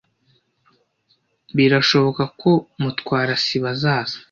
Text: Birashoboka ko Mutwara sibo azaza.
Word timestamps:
Birashoboka 1.55 2.23
ko 2.41 2.51
Mutwara 2.81 3.33
sibo 3.43 3.67
azaza. 3.73 4.15